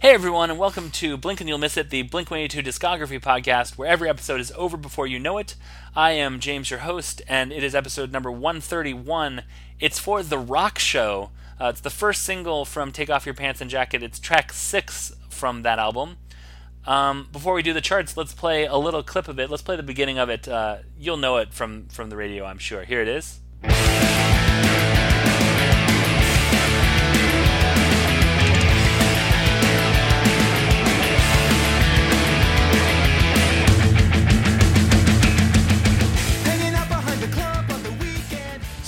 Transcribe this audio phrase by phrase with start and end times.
[0.00, 3.76] Hey everyone, and welcome to Blink and You'll Miss It, the Blink 182 discography podcast,
[3.76, 5.56] where every episode is over before you know it.
[5.96, 9.42] I am James, your host, and it is episode number 131.
[9.80, 11.30] It's for The Rock Show.
[11.60, 14.04] Uh, it's the first single from Take Off Your Pants and Jacket.
[14.04, 16.18] It's track six from that album.
[16.86, 19.50] Um, before we do the charts, let's play a little clip of it.
[19.50, 20.46] Let's play the beginning of it.
[20.46, 22.84] Uh, you'll know it from from the radio, I'm sure.
[22.84, 23.40] Here it is.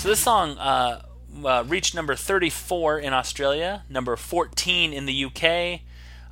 [0.01, 1.03] So this song uh,
[1.45, 5.81] uh, reached number 34 in Australia, number 14 in the UK,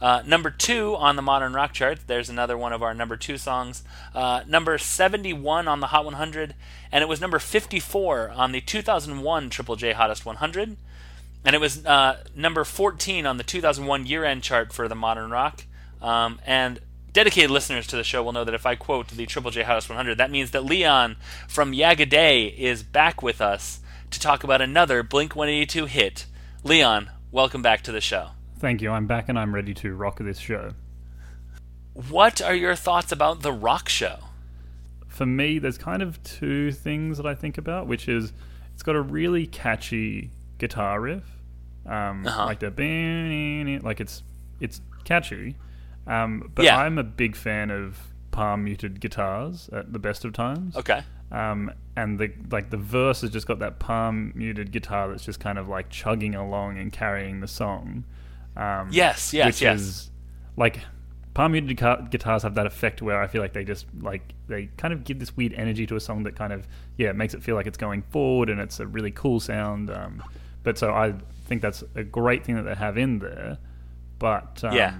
[0.01, 1.99] uh, number two on the modern rock chart.
[2.07, 3.83] There's another one of our number two songs.
[4.15, 6.55] Uh, number 71 on the Hot 100,
[6.91, 10.75] and it was number 54 on the 2001 Triple J Hottest 100,
[11.45, 15.65] and it was uh, number 14 on the 2001 year-end chart for the modern rock.
[16.01, 16.79] Um, and
[17.19, 19.89] dedicated listeners to the show will know that if I quote the Triple J Hottest
[19.89, 21.17] 100, that means that Leon
[21.49, 26.25] from Yergaday is back with us to talk about another Blink 182 hit.
[26.63, 28.29] Leon, welcome back to the show.
[28.59, 28.91] Thank you.
[28.91, 30.71] I'm back and I'm ready to rock this show.
[31.93, 34.19] What are your thoughts about the rock show?
[35.09, 38.31] For me, there's kind of two things that I think about, which is
[38.73, 41.25] it's got a really catchy guitar riff,
[41.85, 42.45] um, Uh-huh.
[42.45, 44.23] like the like it's
[44.61, 45.57] it's catchy,
[46.07, 46.77] um, but Yeah.
[46.77, 47.99] I'm a big fan of
[48.31, 50.75] palm muted guitars at the best of times.
[50.75, 51.03] Okay.
[51.31, 55.39] Um, and the like the verse has just got that palm muted guitar that's just
[55.39, 58.03] kind of like chugging along and carrying the song.
[58.57, 59.79] Um, Yes, yes, which yes.
[59.79, 60.11] is
[60.57, 60.79] like
[61.35, 61.77] palm muted
[62.09, 65.19] guitars have that effect where I feel like they just like they kind of give
[65.19, 67.77] this weird energy to a song that kind of yeah makes it feel like it's
[67.77, 69.91] going forward and it's a really cool sound.
[69.91, 70.23] Um,
[70.63, 71.13] but so I
[71.45, 73.59] think that's a great thing that they have in there.
[74.17, 74.95] But um, Yeah.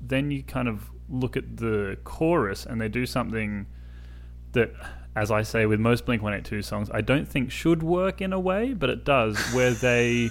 [0.00, 3.66] Then you kind of look at the chorus and they do something
[4.52, 4.72] that,
[5.16, 8.40] as I say with most Blink 182 songs, I don't think should work in a
[8.40, 10.30] way, but it does, where they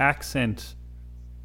[0.00, 0.74] accent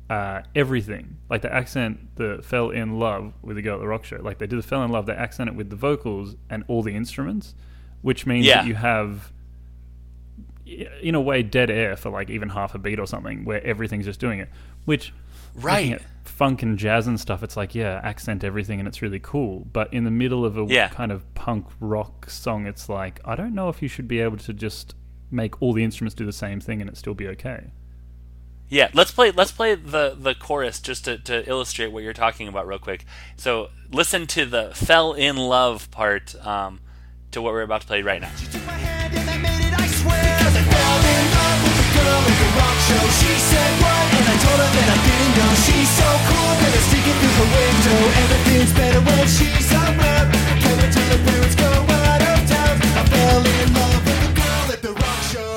[0.10, 1.18] uh, everything.
[1.30, 4.18] Like they accent the fell in love with the girl at the rock show.
[4.22, 6.82] Like they do the fell in love, they accent it with the vocals and all
[6.82, 7.54] the instruments,
[8.02, 8.58] which means Yeah.
[8.62, 9.32] that you have,
[11.02, 14.06] in a way, dead air for like even half a beat or something, where everything's
[14.06, 14.50] just doing it.
[14.86, 15.14] Which,
[15.56, 15.94] Right.
[15.94, 19.68] at funk and jazz and stuff, it's like, yeah, accent everything and it's really cool.
[19.74, 20.88] But in the middle of a Yeah.
[20.90, 24.38] kind of punk rock song, it's like, I don't know if you should be able
[24.38, 24.96] to just
[25.32, 27.72] make all the instruments do the same thing and it still be okay.
[28.72, 32.48] Yeah, let's play let's play the the chorus just to, to illustrate what you're talking
[32.48, 33.04] about real quick.
[33.36, 36.80] So listen to the fell in love part um,
[37.32, 38.30] to what we're about to play right now.
[40.60, 41.00] Took my hand and I made it, I swear.
[41.00, 43.04] 'Cause I fell in love with the girl at the rock show.
[43.20, 44.04] She said what?
[44.18, 45.52] And I told her that I didn't know.
[45.66, 47.98] She's so cool that it's sticking through the window.
[48.24, 50.28] Everything's better when she's around.
[50.62, 52.76] Can't wait till the parents go out of town.
[53.00, 55.54] I fell in love with the girl at the rock show.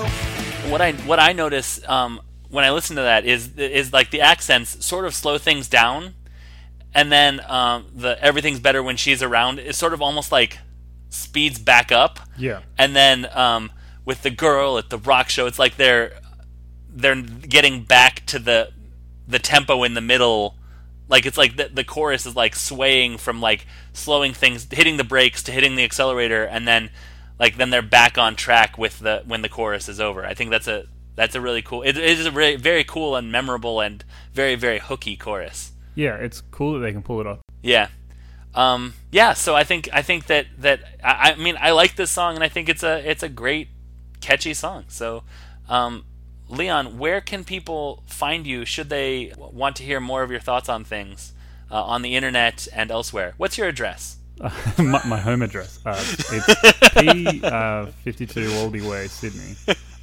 [0.70, 2.20] What I what I notice um,
[2.50, 6.14] when I listen to that is is like the accents sort of slow things down,
[6.94, 10.58] and then um, the everything's better when she's around is sort of almost like
[11.10, 12.20] speeds back up.
[12.38, 12.60] Yeah.
[12.78, 13.70] and then um,
[14.04, 16.20] with the girl at the rock show, it's like they're
[16.88, 18.72] they're getting back to the
[19.26, 20.56] the tempo in the middle.
[21.08, 25.04] Like it's like the, the chorus is like swaying from like slowing things, hitting the
[25.04, 26.90] brakes to hitting the accelerator, and then
[27.38, 30.24] like then they're back on track with the when the chorus is over.
[30.24, 31.82] I think that's a that's a really cool.
[31.82, 35.72] It, it is a really very cool and memorable and very very hooky chorus.
[35.94, 37.40] Yeah, it's cool that they can pull it off.
[37.62, 37.88] Yeah.
[38.54, 42.10] Um, yeah, so I think I think that that I, I mean I like this
[42.10, 43.68] song and I think it's a it's a great
[44.22, 44.84] catchy song.
[44.88, 45.24] So
[45.68, 46.04] um,
[46.48, 50.68] Leon, where can people find you should they want to hear more of your thoughts
[50.68, 51.32] on things
[51.70, 53.34] uh, on the internet and elsewhere?
[53.36, 54.16] What's your address?
[54.78, 55.78] my, my home address.
[55.84, 59.54] Uh, it's P uh, fifty two Wallaby Way, Sydney.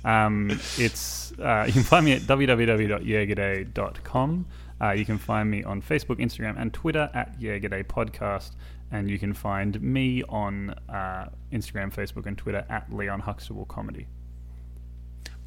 [0.05, 4.45] Um, it's uh, you can find me at www.yergaday.com.
[4.81, 8.51] Uh, you can find me on Facebook, Instagram, and Twitter at Yergaday Podcast,
[8.91, 14.07] and you can find me on uh, Instagram, Facebook, and Twitter at Leon Huxtable Comedy.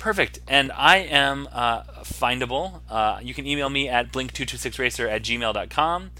[0.02, 0.40] Perfect.
[0.48, 2.80] And I am uh, findable.
[2.90, 6.10] Uh, you can email me at blink226racer at gmail.com.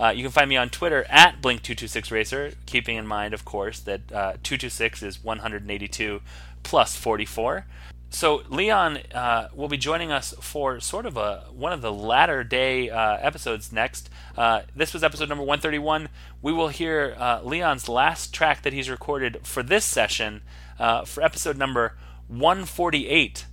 [0.00, 4.00] Uh, you can find me on Twitter at blink226racer, keeping in mind, of course, that
[4.10, 6.22] uh, 226 is 182
[6.62, 7.66] plus 44.
[8.08, 12.42] So Leon uh, will be joining us for sort of a one of the latter
[12.42, 14.08] day uh, episodes next.
[14.36, 16.08] Uh, this was episode number 131.
[16.40, 20.40] We will hear uh, Leon's last track that he's recorded for this session
[20.78, 21.94] for episode number
[22.28, 23.44] 148.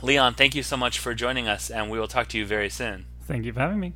[0.00, 2.70] Leon, thank you so much for joining us, and we will talk to you very
[2.70, 3.04] soon.
[3.24, 3.90] Thank you for having me.